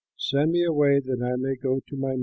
Send 0.17 0.53
me 0.53 0.63
away 0.63 0.99
that 0.99 1.21
I 1.21 1.35
may 1.35 1.53
go 1.55 1.79
to 1.87 1.95
my 1.95 2.15
master." 2.15 2.19